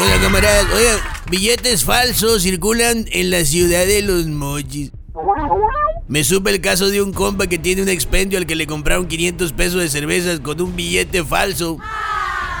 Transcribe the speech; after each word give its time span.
Hola, 0.00 0.18
camaradas. 0.22 0.66
Oigan, 0.74 0.98
billetes 1.30 1.84
falsos 1.84 2.42
circulan 2.42 3.04
en 3.12 3.30
la 3.30 3.44
ciudad 3.44 3.84
de 3.84 4.00
los 4.00 4.26
mochis. 4.28 4.92
Me 6.08 6.24
supe 6.24 6.50
el 6.50 6.62
caso 6.62 6.88
de 6.88 7.02
un 7.02 7.12
compa 7.12 7.48
que 7.48 7.58
tiene 7.58 7.82
un 7.82 7.90
expendio 7.90 8.38
al 8.38 8.46
que 8.46 8.54
le 8.54 8.66
compraron 8.66 9.08
500 9.08 9.52
pesos 9.52 9.82
de 9.82 9.90
cervezas 9.90 10.40
con 10.40 10.58
un 10.62 10.74
billete 10.74 11.22
falso. 11.22 11.76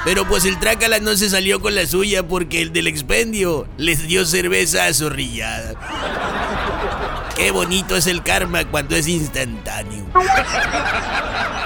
Pero 0.04 0.28
pues 0.28 0.44
el 0.44 0.58
trácala 0.58 0.98
no 0.98 1.16
se 1.16 1.30
salió 1.30 1.60
con 1.60 1.74
la 1.74 1.86
suya 1.86 2.28
porque 2.28 2.60
el 2.60 2.74
del 2.74 2.86
expendio 2.86 3.66
les 3.78 4.06
dio 4.06 4.26
cerveza 4.26 4.84
azorrillada. 4.84 5.74
Qué 7.38 7.52
bonito 7.52 7.96
es 7.96 8.06
el 8.06 8.22
karma 8.22 8.66
cuando 8.66 8.96
es 8.96 9.08
instantáneo. 9.08 10.04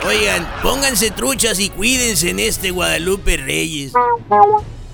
Oigan, 0.07 0.49
pónganse 0.63 1.11
truchas 1.11 1.59
y 1.59 1.71
cuídense 1.71 2.31
en 2.31 2.39
este 2.39 2.71
Guadalupe 2.71 3.39
Reyes. 3.39 3.93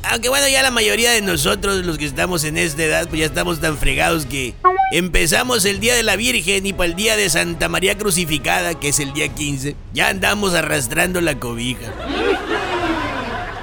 Aunque 0.02 0.28
bueno, 0.28 0.48
ya 0.48 0.62
la 0.62 0.70
mayoría 0.70 1.12
de 1.12 1.20
nosotros, 1.22 1.84
los 1.84 1.98
que 1.98 2.06
estamos 2.06 2.42
en 2.44 2.56
esta 2.56 2.82
edad, 2.82 3.08
pues 3.08 3.20
ya 3.20 3.26
estamos 3.26 3.60
tan 3.60 3.76
fregados 3.78 4.26
que 4.26 4.54
empezamos 4.92 5.64
el 5.66 5.78
Día 5.78 5.94
de 5.94 6.02
la 6.02 6.16
Virgen 6.16 6.66
y 6.66 6.72
para 6.72 6.86
el 6.86 6.96
Día 6.96 7.16
de 7.16 7.28
Santa 7.30 7.68
María 7.68 7.96
Crucificada, 7.98 8.74
que 8.80 8.88
es 8.88 8.98
el 8.98 9.12
día 9.12 9.28
15, 9.28 9.76
ya 9.92 10.08
andamos 10.08 10.54
arrastrando 10.54 11.20
la 11.20 11.38
cobija. 11.38 11.92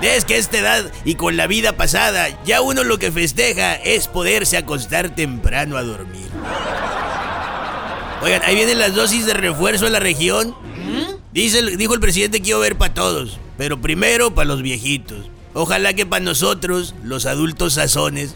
Es 0.02 0.26
que 0.26 0.36
a 0.36 0.38
esta 0.38 0.60
edad 0.60 0.92
y 1.06 1.16
con 1.16 1.36
la 1.38 1.48
vida 1.48 1.74
pasada, 1.76 2.28
ya 2.46 2.62
uno 2.62 2.84
lo 2.84 3.00
que 3.00 3.12
festeja 3.12 3.74
es 3.76 4.08
poderse 4.08 4.56
acostar 4.56 5.16
temprano 5.16 5.76
a 5.76 5.84
dormir. 5.84 6.28
Oigan, 8.22 8.42
ahí 8.46 8.56
vienen 8.56 8.78
las 8.80 8.94
dosis 8.96 9.26
de 9.26 9.34
refuerzo 9.34 9.88
en 9.88 9.94
la 9.94 10.00
región. 10.00 10.56
Dice, 11.34 11.60
el- 11.60 11.78
dijo 11.78 11.94
el 11.96 12.00
presidente 12.00 12.42
que 12.42 12.50
iba 12.50 12.58
a 12.58 12.62
haber 12.62 12.78
para 12.78 12.94
todos, 12.94 13.40
pero 13.58 13.82
primero 13.82 14.34
para 14.34 14.48
los 14.48 14.62
viejitos. 14.62 15.18
Ojalá 15.60 15.94
que 15.94 16.06
para 16.06 16.24
nosotros, 16.24 16.94
los 17.02 17.26
adultos 17.26 17.74
sazones, 17.74 18.36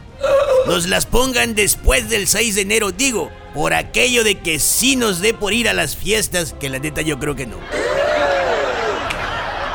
nos 0.66 0.88
las 0.88 1.06
pongan 1.06 1.54
después 1.54 2.10
del 2.10 2.28
6 2.28 2.56
de 2.56 2.62
enero. 2.62 2.92
Digo, 2.92 3.30
por 3.54 3.76
aquello 3.76 4.24
de 4.24 4.40
que 4.40 4.58
sí 4.58 4.96
nos 4.96 5.20
dé 5.20 5.36
por 5.36 5.54
ir 5.54 5.70
a 5.70 5.74
las 5.74 5.96
fiestas, 5.96 6.56
que 6.60 6.68
la 6.68 6.80
neta 6.80 7.04
yo 7.04 7.20
creo 7.20 7.36
que 7.36 7.46
no. 7.46 7.58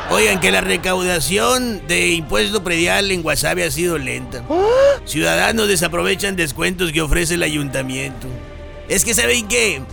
Oigan, 0.09 0.41
que 0.41 0.51
la 0.51 0.59
recaudación 0.59 1.87
de 1.87 2.09
impuesto 2.09 2.65
predial 2.65 3.11
en 3.11 3.23
Guasave 3.23 3.63
ha 3.63 3.71
sido 3.71 3.97
lenta. 3.97 4.43
Ciudadanos 5.05 5.69
desaprovechan 5.69 6.35
descuentos 6.35 6.91
que 6.91 7.01
ofrece 7.01 7.35
el 7.35 7.43
ayuntamiento. 7.43 8.27
Es 8.89 9.05
que 9.05 9.13
saben 9.13 9.47
que, 9.47 9.83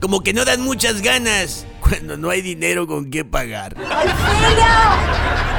como 0.00 0.24
que 0.24 0.32
no 0.32 0.44
dan 0.44 0.60
muchas 0.60 1.02
ganas 1.02 1.66
cuando 1.80 2.16
no 2.16 2.30
hay 2.30 2.42
dinero 2.42 2.88
con 2.88 3.12
qué 3.12 3.24
pagar. 3.24 3.76
¡Auxilio! 3.78 5.55